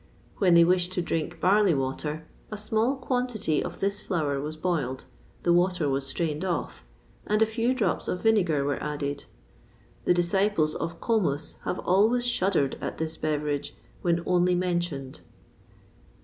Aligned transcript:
When 0.37 0.55
they 0.55 0.63
wished 0.63 0.93
to 0.93 1.01
drink 1.03 1.39
barley 1.39 1.75
water, 1.75 2.25
a 2.49 2.57
small 2.57 2.95
quantity 2.95 3.63
of 3.63 3.79
this 3.81 4.01
flour 4.01 4.41
was 4.41 4.57
boiled, 4.57 5.05
the 5.43 5.53
water 5.53 5.87
was 5.87 6.07
strained 6.07 6.43
off, 6.43 6.83
and 7.27 7.39
a 7.39 7.45
few 7.45 7.75
drops 7.75 8.07
of 8.07 8.23
vinegar 8.23 8.63
were 8.65 8.81
added.[XXVI 8.81 9.25
29] 9.27 9.27
The 10.05 10.13
disciples 10.15 10.73
of 10.73 10.99
Comus 10.99 11.57
have 11.65 11.77
always 11.77 12.25
shuddered 12.25 12.79
at 12.81 12.97
this 12.97 13.15
beverage, 13.15 13.75
when 14.01 14.23
only 14.25 14.55
mentioned. 14.55 15.21